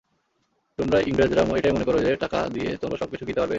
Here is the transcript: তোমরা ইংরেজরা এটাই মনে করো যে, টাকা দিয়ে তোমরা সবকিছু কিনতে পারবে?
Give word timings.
তোমরা 0.79 0.97
ইংরেজরা 1.01 1.41
এটাই 1.57 1.73
মনে 1.73 1.85
করো 1.85 1.99
যে, 1.99 2.11
টাকা 2.15 2.39
দিয়ে 2.53 2.69
তোমরা 2.77 2.97
সবকিছু 2.97 3.23
কিনতে 3.25 3.41
পারবে? 3.41 3.49